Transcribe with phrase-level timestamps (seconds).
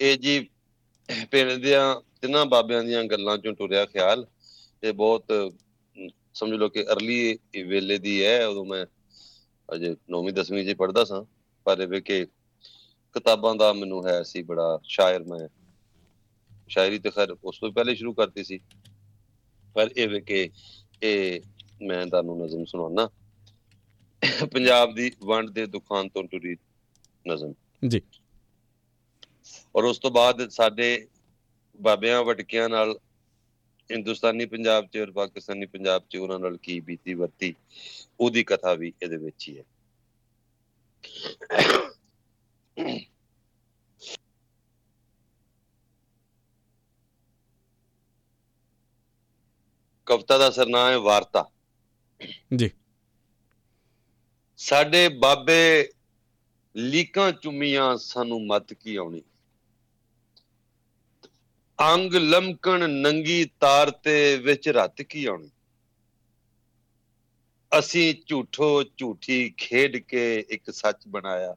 [0.00, 0.48] ਇਹ ਜੀ
[1.30, 4.26] ਪਿੰਡ ਦੀਆਂ ਤਿੰਨਾਂ ਬਾਬਿਆਂ ਦੀਆਂ ਗੱਲਾਂ ਚੋਂ ਟੁਰਿਆ ਖਿਆਲ
[4.80, 8.86] ਤੇ ਬਹੁਤ ਅਮ, ਸਮਝ ਲਓ ਕਿ ਅਰਲੀ ਵੇਲੇ ਦੀ ਹੈ ਉਦੋਂ ਮੈਂ
[9.74, 11.24] ਅਜੇ 9ਵੀਂ 10ਵੀਂ ਜੀ ਪੜ੍ਹਦਾ ਸਾਂ
[11.64, 12.26] ਪਰ ਇਹ ਵੀ ਕਿ
[13.12, 15.48] ਕਿਤਾਬਾਂ ਦਾ ਮੈਨੂੰ ਹੈ ਸੀ ਬੜਾ ਸ਼ਾਇਰ ਮੈਂ।
[16.68, 18.60] ਸ਼ਾਇਰੀ ਤੇ ਖੈਰ ਉਸ ਤੋਂ ਪਹਿਲੇ ਸ਼ੁਰੂ ਕਰਤੀ ਸੀ।
[19.74, 20.50] ਪਰ ਇਹ ਵੀ ਕਿ
[21.02, 21.40] ਇਹ
[21.82, 23.10] ਮੈਂ ਤੁਹਾਨੂੰ ਨਜ਼ਮ ਸੁਣਾਉਣਾ
[24.52, 26.56] ਪੰਜਾਬ ਦੀ ਵੰਡ ਦੇ ਦੁਖਾਂ ਤੋਂ ਟੁਰੀ
[27.28, 27.54] ਨਜ਼ਮ।
[27.88, 28.00] ਜੀ।
[29.76, 31.08] ਔਰ ਉਸ ਤੋਂ ਬਾਅਦ ਸਾਡੇ
[31.80, 32.98] ਬਾਬਿਆਂ ਵਟਕਿਆਂ ਨਾਲ
[33.92, 37.54] ਹਿੰਦੁਸਤਾਨੀ ਪੰਜਾਬ 'ਚ ਔਰ ਪਾਕਿਸਤਾਨੀ ਪੰਜਾਬ 'ਚ ਉਹਨਾਂ ਨਾਲ ਕੀ ਬੀਤੀ ਵਰਤੀ
[38.20, 39.64] ਉਹਦੀ ਕਥਾ ਵੀ ਇਹਦੇ ਵਿੱਚ ਹੀ ਹੈ।
[50.06, 51.50] ਕਵਿਤਾ ਦਾ ਸਰਨਾਮ ਹੈ ਵਾਰਤਾ।
[52.56, 52.70] ਜੀ।
[54.56, 55.88] ਸਾਡੇ ਬਾਬੇ
[56.76, 59.22] ਲੀਕਾਂ ਚੁੰਮੀਆਂ ਸਾਨੂੰ ਮਤ ਕੀ ਆਉਣੀ?
[61.80, 65.50] ਅੰਗ ਲਮਕਣ ਨੰਗੀ ਤਾਰ ਤੇ ਵਿੱਚ ਰੱਤ ਕੀ ਆਉਣੀ?
[67.78, 71.56] ਅਸੀਂ ਝੂਠੋ ਝੂਠੀ ਖੇਡ ਕੇ ਇੱਕ ਸੱਚ ਬਣਾਇਆ।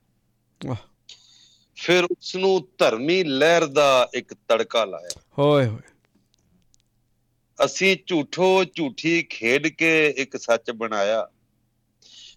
[1.75, 5.93] ਫਿਰ ਉਸ ਨੂੰ ਧਰਮੀ ਲਹਿਰ ਦਾ ਇੱਕ ਤੜਕਾ ਲਾਇਆ। ਹੋਏ ਹੋਏ।
[7.65, 11.27] ਅਸੀਂ ਝੂਠੋ ਝੂਠੀ ਖੇਡ ਕੇ ਇੱਕ ਸੱਚ ਬਣਾਇਆ।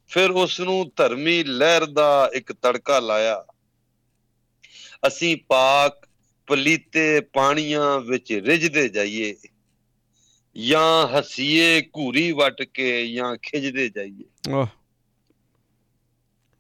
[0.09, 3.45] ਫਿਰ ਉਸ ਨੂੰ ਧਰਮੀ ਲਹਿਰ ਦਾ ਇੱਕ ਤੜਕਾ ਲਾਇਆ।
[5.07, 6.09] ਅਸੀਂ ਪਾਕ
[6.53, 9.37] ਪਲੀਤੇ ਪਾਣੀਆਂ ਵਿੱਚ ਰਿਝਦੇ ਜਾਈਏ
[10.69, 14.25] ਜਾਂ ਹਸੀਏ ਘੂਰੀ ਵਟ ਕੇ ਜਾਂ ਖਿਜਦੇ ਜਾਈਏ।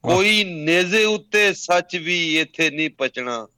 [0.02, 3.48] ਕੋਈ ਨੇਜ਼ੇ ਉੱਤੇ ਸੱਚ ਵੀ ਇੱਥੇ ਨਹੀਂ ਪਚਣਾ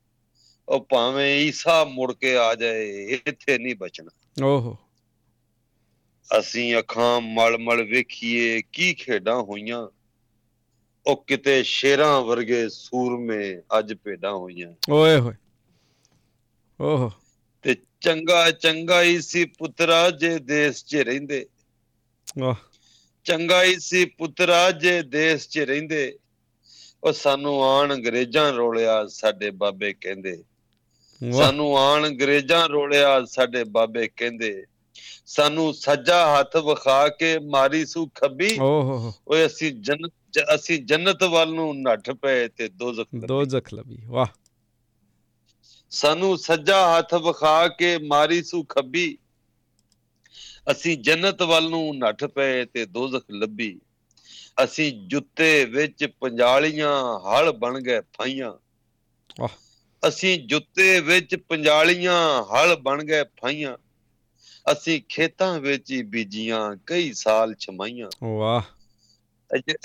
[0.69, 4.77] ਉਹ ਭਾਵੇਂ ਈਸਾ ਮੁੜ ਕੇ ਆ ਜਾਏ ਇੱਥੇ ਨਹੀਂ ਬਚਣਾ। ਓਹੋ।
[6.39, 9.89] ਅਸੀਂ ਅੱਖਾਂ ਮਲ-ਮਲ ਵੇਖੀਏ ਕੀ ਖੇਡਾਂ ਹੋਈਆਂ।
[11.07, 15.35] ਉਹ ਕਿਤੇ ਸ਼ੇਰਾਂ ਵਰਗੇ ਸੂਰਮੇ ਅੱਜ ਭੇਡਾਂ ਹੋਈਆਂ। ਓਏ ਹੋਏ।
[16.81, 17.11] ਓਹੋ।
[17.63, 21.47] ਤੇ ਚੰਗਾ ਚੰਗਾ ਹੀ ਸੀ ਪੁੱਤਰਾ ਜੇ ਦੇਸ਼ 'ਚ ਰਹਿੰਦੇ।
[22.39, 22.55] ਵਾਹ।
[23.25, 26.19] ਚੰਗਾ ਹੀ ਸੀ ਪੁੱਤਰਾ ਜੇ ਦੇਸ਼ 'ਚ ਰਹਿੰਦੇ।
[27.05, 30.43] ਉਹ ਸਾਨੂੰ ਆਣ ਅੰਗਰੇਜ਼ਾਂ ਰੋਲਿਆ ਸਾਡੇ ਬਾਬੇ ਕਹਿੰਦੇ।
[31.33, 34.65] ਸਾਨੂੰ ਆਣ ਅੰਗਰੇਜ਼ਾਂ ਰੋਲਿਆ ਸਾਡੇ ਬਾਬੇ ਕਹਿੰਦੇ।
[35.27, 38.65] ਸਾਨੂੰ ਸੱਜਾ ਹੱਥ ਵਿਖਾ ਕੇ ਮਾਰੀ ਸੂ ਖੱਬੀ।
[39.29, 40.13] ਓਏ ਅਸੀਂ ਜੰਨਤ
[40.55, 44.27] ਅਸੀਂ ਜੰਨਤ ਵੱਲ ਨੂੰ ਨੱਠ ਪਏ ਤੇ ਦੋਜ਼ਖ ਲੱਭੀ। ਦੋ ਜ਼ਖਲਬੀ ਵਾਹ।
[45.95, 49.19] ਸਾਨੂੰ ਸੱਜਾ ਹੱਥ ਵਿਖਾ ਕੇ ਮਾਰੀ ਸੂ ਖੱਬੀ।
[50.71, 53.81] ਅਸੀਂ ਜੰਨਤ ਵੱਲ ਨੂੰ ਨੱਠ ਪਏ ਤੇ ਦੋਜ਼ਖ ਲੱਭੀ।
[54.65, 58.53] ਅਸੀਂ ਜੁੱਤੇ ਵਿੱਚ ਪੰਜਾਲੀਆਂ ਹਲ ਬਣ ਗਏ ਫਾਈਆਂ।
[60.09, 63.77] ਅਸੀਂ ਜੁੱਤੇ ਵਿੱਚ ਪੰਜਾਲੀਆਂ ਹਲ ਬਣ ਗਏ ਫਾਈਆਂ।
[64.73, 68.63] ਅਸੀਂ ਖੇਤਾਂ ਵਿੱਚ ਹੀ ਬੀਜੀਆਂ ਕਈ ਸਾਲ ਛਮਾਈਆਂ। ਵਾਹ।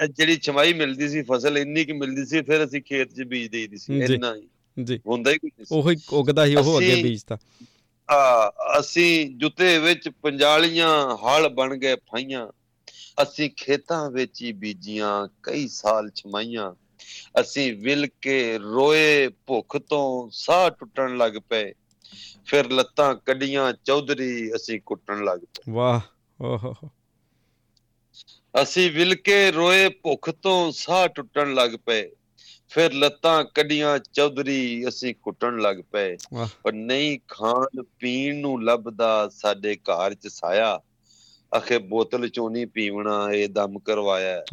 [0.07, 3.77] ਜਿਹੜੀ ਛਮਾਈ ਮਿਲਦੀ ਸੀ ਫਸਲ ਇੰਨੀ ਕਿ ਮਿਲਦੀ ਸੀ ਫਿਰ ਅਸੀਂ ਖੇਤ 'ਚ ਬੀਜ ਦੇਈਦੀ
[3.77, 4.47] ਸੀ। ਇੰਨਾ ਹੀ।
[4.84, 7.38] ਜੀ। ਹੁੰਦਾ ਹੀ ਕੁਝ ਨਹੀਂ ਉਹੀ ਉਗਦਾ ਹੀ ਉਹ ਅੱਗੇ ਬੀਜਤਾ
[8.12, 8.50] ਆ
[8.80, 12.47] ਅਸੀਂ ਜੁੱਤੇ ਵਿੱਚ ਪੰਜਾਲੀਆਂ ਹਲ ਬਣ ਗਏ ਫਾਈਆਂ।
[13.24, 16.74] ਅਸੀਂ ਖੇਤਾਂ ਵਿੱਚ ਹੀ ਬੀਜੀਆਂ ਕਈ ਸਾਲ ਛਮਾਈਆਂ।
[17.41, 21.74] ਅਸੀਂ ਵਿਲ ਕੇ ਰੋਏ ਭੁੱਖ ਤੋਂ ਸਾਹ ਟੁੱਟਣ ਲੱਗ ਪਏ।
[22.46, 26.01] ਫਿਰ ਲੱਤਾਂ ਕੱਢੀਆਂ ਚੌਧਰੀ ਅਸੀਂ ਕੁੱਟਣ ਲੱਗ ਪਏ। ਵਾਹ
[26.44, 26.90] ਓਹੋ ਹੋ।
[28.63, 32.12] ਅਸੀਂ ਵਿਲ ਕੇ ਰੋਏ ਭੁੱਖ ਤੋਂ ਸਾਹ ਟੁੱਟਣ ਲੱਗ ਪਏ।
[32.69, 36.18] ਫਿਰ ਲੱਤਾਂ ਕੱਢੀਆਂ ਚੌਧਰੀ ਅਸੀਂ ਕੁੱਟਣ ਲੱਗ ਪਏ।
[36.63, 40.80] ਪਰ ਨਹੀਂ ਖਾਣ ਪੀਣ ਨੂੰ ਲੱਭਦਾ ਸਾਡੇ ਘਰ ਚ ਸਾਇਆ।
[41.57, 44.46] ਅਖੇ ਬੋਤਲ ਚੋਂ ਨਹੀਂ ਪੀਵਣਾ ਇਹ ਦਮ ਕਰਵਾਇਆ।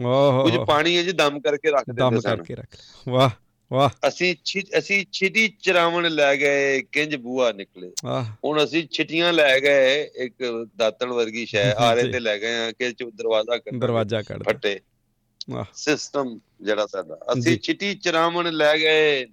[0.43, 2.69] ਕੁਝ। ਪਾਣੀ ਹੈ ਜੀ ਦਮ ਕਰਕੇ ਰੱਖ ਦਮ ਦਿੰਦੇ ਸਨ। ਕਰਕੇ ਰੱਖ
[3.09, 3.31] ਵਾਹ
[3.73, 4.35] ਵਾਹ। ਅਸੀਂ
[4.79, 7.93] ਅਸੀਂ ਛਿਟੀ ਚਰਾਵਣ ਲੈ ਗਏ ਕਿੰਜ ਬੂਆ ਨਿਕਲੇ।
[8.45, 12.93] ਹੁਣ ਅਸੀਂ ਛਿਟੀਆਂ ਲੈ ਗਏ ਇੱਕ ਦਾਤਣ ਵਰਗੀ ਸ਼ੈ ਆਰੇ। ਤੇ ਲੈ ਗਏ ਆ ਕਿ
[12.93, 14.81] ਚੋ ਦਰਵਾਜ਼ਾ ਕੱਢ ਦਰਵਾਜ਼ਾ ਕੱਢ। ਫੱਟੇ।
[15.75, 19.27] ਸਿਸਟਮ ਜਿਹੜਾ ਸਾਡਾ। ਅਸੀਂ ਚਿੱਟੀ ਚਰਾਵਣ ਲੈ ਗਏ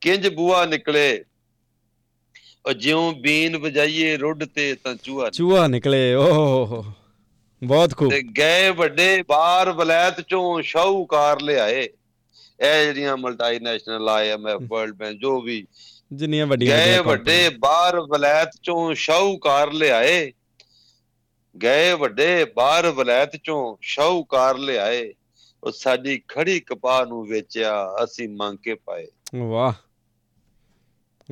[0.00, 1.24] ਕਿੰਜ ਬੂਆ ਨਿਕਲੇ।
[2.66, 6.84] ਉਹ ਜਿਉਂ ਬੀਨ ਵਜਾਈਏ ਰੁੱਡ ਤੇ ਤਾਂ ਚੂਹਾ। ਚੂਹਾ ਨਿਕਲੇ ਓਹੋ।
[7.62, 11.88] ਬਹੁਤ ਖੂਬ। ਤੇ ਗਏ ਵੱਡੇ ਬਾਹਰ ਵਲੈਤ ਚੋਂ ਸ਼ਾਹੂਕਾਰ ਲਿਆਏ।
[12.60, 15.66] ਇਹ ਜਿਹੜੀਆਂ multinational IMF world bank ਜੋ ਵੀ।
[16.12, 20.32] ਜਿੰਨੀਆਂ ਵੱਡੀਆਂ ਗਏ ਵੱਡੇ ਬਾਹਰ ਵਲੈਤ ਚੋਂ ਸ਼ਾਹੂਕਾਰ ਲਿਆਏ।
[21.62, 25.12] ਗਏ ਵੱਡੇ ਬਾਹਰ ਵਲੈਤ ਚੋਂ ਸ਼ਾਹੂਕਾਰ ਲਿਆਏ।
[25.64, 29.72] ਉਹ ਸਾਡੀ ਖੜੀ ਕਪਾਹ ਨੂੰ ਵੇਚਿਆ ਅਸੀਂ ਮੰਗ ਕੇ ਪਾਏ। ਵਾਹ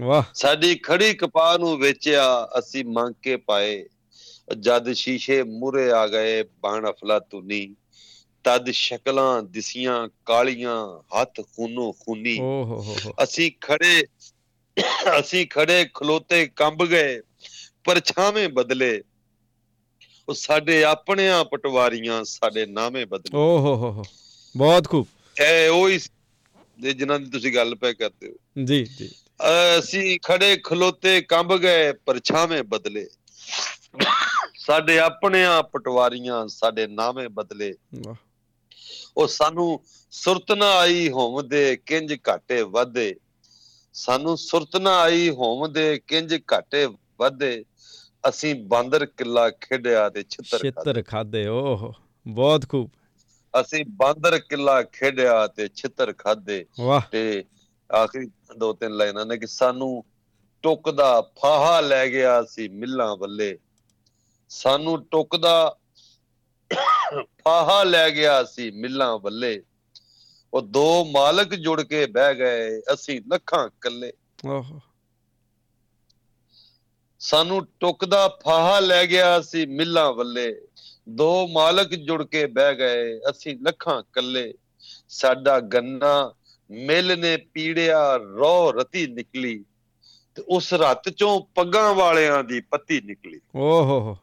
[0.01, 3.89] ਵਾਹ। ਸਾਡੀ ਖੜੀ ਕਪਾਹ ਨੂੰ ਵੇਚਿਆ ਅਸੀਂ ਮੰਗ ਕੇ ਪਾਏ।
[4.59, 7.77] ਜਦ ਸ਼ੀਸ਼ੇ ਮੂਰੇ ਆ ਗਏ ਬਣ ਅਫਲਾਤੂਨੀ
[8.45, 14.05] ਤਦ ਸ਼ਕਲਾਂ ਦਿਸੀਆਂ ਕਾਲੀਆਂ ਹੱਥ ਖੂਨੋ ਖੂਨੀ। ਓਹੋ ਹੋ ਹੋ। ਅਸੀਂ ਖੜੇ
[15.21, 17.21] ਅਸੀਂ ਖੜੇ ਖਲੋਤੇ ਕੰਬ ਗਏ
[17.85, 19.03] ਪਰਛਾਵੇਂ ਬਦਲੇ।
[20.29, 24.05] ਉਹ ਸਾਡੇ ਆਪਣਿਆਂ ਪਟਵਾਰੀਆਂ ਸਾਡੇ ਨਾਮੇ ਬਦਲੇ। ਓਹੋ ਹੋ ਹੋ
[24.57, 25.07] ਬਹੁਤ ਖੂਬ।
[25.41, 26.01] ਇਹ ਉਹ ਹੀ
[26.81, 29.11] ਦੇ ਜਿਨ੍ਹਾਂ ਦੀ ਤੁਸੀਂ ਗੱਲ ਪੈ ਕਰਦੇ ਹੋ। ਜੀ ਜੀ।
[29.79, 33.09] ਅਸੀਂ ਖੜੇ ਖਲੋਤੇ ਕੰਬ ਗਏ ਪਰਛਾਵੇਂ ਬਦਲੇ।
[34.59, 37.75] ਸਾਡੇ ਆਪਣਿਆਂ ਪਟਵਾਰੀਆਂ ਸਾਡੇ ਨਾਵੇਂ ਬਦਲੇ।
[39.17, 43.15] ਉਹ ਸਾਨੂੰ ਸੁਰਤ ਨਾ ਆਈ ਹੋਮ ਦੇ ਕਿੰਜ ਘਾਟੇ ਵਾਧੇ।
[43.93, 46.87] ਸਾਨੂੰ ਸੁਰਤ ਨਾ ਆਈ ਹੋਮ ਦੇ ਕਿੰਜ ਘਾਟੇ
[47.19, 47.65] ਵਾਧੇ।
[48.29, 51.93] ਅਸੀਂ ਬਾਂਦਰ ਕਿੱਲਾ ਖੇਡਿਆ ਤੇ ਛਿੱਤਰ। ਛਿੱਤਰ ਖਾਦੇ ਓਹ
[52.29, 52.91] ਬਹੁਤ ਖੂਬ।
[53.61, 56.65] ਅਸੀਂ ਬਾਂਦਰ ਕਿੱਲਾ ਖੇਡਿਆ ਤੇ ਛਿੱਤਰ ਖਾਦੇ
[57.11, 57.45] ਤੇ
[57.91, 60.05] ਆਖਰੀ ਦੋ ਤਿੰਨ ਲਾਈਨਾਂ ਨੇ ਕਿ ਸਾਨੂੰ
[60.63, 63.59] ਟੁੱਕਦਾ ਫਾਹਾ ਲੈ ਗਿਆ ਸੀ ਮਿੱਲਾਂ ਵੱਲੇ।
[64.49, 65.77] ਸਾਨੂੰ ਟੁੱਕਦਾ
[67.45, 69.63] ਫਾਹਾ ਲੈ ਗਿਆ ਸੀ ਮਿੱਲਾਂ ਵੱਲੇ।
[70.55, 74.13] ਉਹ ਦੋ ਮਾਲਕ ਜੁੜ ਕੇ ਬਹਿ ਗਏ ਅਸੀਂ ਲੱਖਾਂ ਕੱਲੇ
[74.47, 74.65] ਓਹ।
[77.21, 80.53] ਸਾਨੂੰ ਟੁੱਕਦਾ ਫਾਹਾ ਲੈ ਗਿਆ ਸੀ ਮਿੱਲਾਂ ਵੱਲੇ।
[81.09, 84.53] ਦੋ ਮਾਲਕ ਜੁੜ ਕੇ ਬਹਿ ਗਏ ਅਸੀਂ ਲੱਖਾਂ ਕੱਲੇ
[85.09, 86.35] ਸਾਡਾ ਗੰਨਾ
[86.71, 89.65] ਮਿਲ ਨੇ ਪੀੜਿਆ ਰੋ ਰਤੀ ਨਿਕਲੀ
[90.37, 94.17] ਤੇ ਉਸ ਰਤ ਚੋਂ ਪੱਗਾਂ ਵਾਲਿਆਂ ਦੀ ਪੱਤੀ ਨਿਕਲੀ। ਓਹ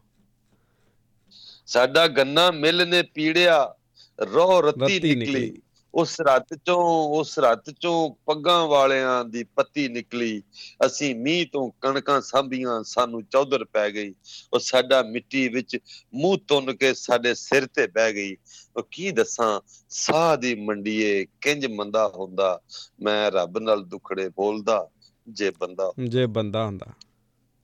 [1.65, 3.75] ਸਾਡਾ ਗੰਨਾ ਮਿਲ ਨੇ ਪੀੜਿਆ
[4.19, 5.61] ਰੋ ਰਤੀ ਨਿਕਲੀ।
[5.95, 6.79] ਉਸ ਰਤ ਚੋਂ
[7.19, 10.41] ਉਸ ਰਤ ਚੋਂ ਪੱਗਾਂ ਵਾਲਿਆਂ ਦੀ ਪੱਤੀ ਨਿਕਲੀ।
[10.85, 14.13] ਅਸੀਂ ਮੀਂਹ ਤੋਂ ਕਣਕਾਂ ਸਾਂਭੀਆਂ ਸਾਨੂੰ ਚੌਧਰ ਪੈ ਗਈ।
[14.53, 15.77] ਉਹ ਸਾਡਾ ਮਿੱਟੀ ਵਿੱਚ
[16.15, 18.35] ਮੂੰਹ ਤੁੰਨ ਕੇ ਸਾਡੇ ਸਿਰ ਤੇ ਬਹਿ ਗਈ।
[18.77, 19.59] ਉਹ ਕੀ ਦੱਸਾਂ
[19.89, 22.59] ਸਾਹ ਦੀ ਮੰਡੀਏ ਕਿੰਜ ਮੰਦਾ ਹੁੰਦਾ।
[23.01, 24.87] ਮੈਂ ਰੱਬ ਨਾਲ ਦੁਖੜੇ ਬੋਲਦਾ
[25.27, 26.93] ਜੇ ਬੰਦਾ ਜੇ ਬੰਦਾ ਹੁੰਦਾ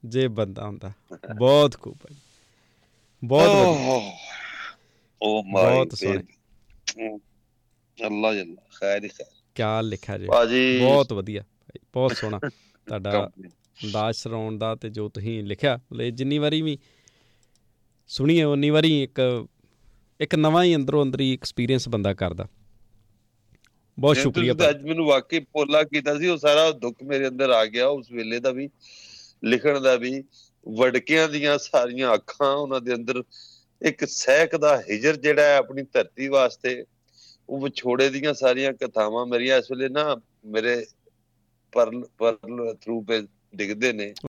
[0.03, 0.91] ਜੇ ਬੰਦਾ ਹੁੰਦਾ।
[1.29, 2.15] ਬਹੁਤ ਖੂਬ ਹੈ
[3.23, 3.91] ਬਹੁਤ ਵਧੀਆ।
[5.21, 6.23] ਓ ਮਾਈ ਬਹੁਤ ਸੋਹਣੇ।
[8.05, 10.25] ਅੱਲਾ ਜੱਲਾ ਖੈਰ ਹੀ ਖੈਰ। ਕਿਆ ਲਿਖਿਆ ਜੀ?
[10.25, 11.43] ਬਾਜੀ ਬਹੁਤ ਵਧੀਆ।
[11.93, 12.39] ਬਹੁਤ ਸੋਹਣਾ।
[12.85, 13.31] ਤੁਹਾਡਾ
[13.85, 16.77] ਅੰਦਾਜ਼ ਸੁਣਾਉਣ ਦਾ ਤੇ ਜੋ ਤੁਸੀਂ ਲਿਖਿਆ ਲੈ ਜਿੰਨੀ ਵਾਰੀ ਵੀ
[18.07, 19.45] ਸੁਣੀਏ ਉਨੀ ਵਾਰੀ ਇੱਕ
[20.19, 22.47] ਇੱਕ ਨਵਾਂ ਹੀ ਅੰਦਰੋਂ ਅੰਦਰੀ ਐਕਸਪੀਰੀਅੰਸ ਬੰਦਾ ਕਰਦਾ।
[23.99, 27.87] ਬਹੁਤ ਸ਼ੁਕਰੀਆ ਅੱਜ ਮੈਨੂੰ ਵਾਕਈ ਪੋਲਾ ਕੀਤਾ ਸੀ ਉਹ ਸਾਰਾ ਦੁੱਖ ਮੇਰੇ ਅੰਦਰ ਆ ਗਿਆ
[27.87, 28.69] ਉਸ ਵੇਲੇ ਦਾ ਵੀ
[29.43, 30.23] ਲਿਖਣ ਦਾ ਵੀ
[30.77, 33.23] ਵੜਕਿਆਂ ਦੀਆਂ ਸਾਰੀਆਂ ਅੱਖਾਂ ਉਹਨਾਂ ਦੇ ਅੰਦਰ
[33.81, 36.83] ਇੱਕ ਸਹਿਕ ਦਾ ਹਿਜਰ ਜਿਹੜਾ ਹੈ ਆਪਣੀ ਧਰਤੀ ਵਾਸਤੇ
[37.49, 40.15] ਉਹ ਵਿਛੋੜੇ ਦੀਆਂ ਸਾਰੀਆਂ ਕਥਾਵਾਂ ਮੇਰੀਆਂ ਇਸ ਵੇਲੇ ਨਾ
[40.45, 40.85] ਮੇਰੇ
[41.73, 43.21] ਪਰਲ ਪਰਲ ਥਰੂ ਪੇ
[43.55, 44.13] ਡਿੱਗਦੇ ਨੇ।